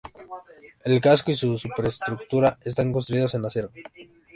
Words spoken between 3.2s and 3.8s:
en acero.